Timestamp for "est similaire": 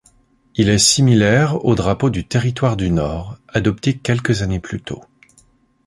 0.69-1.63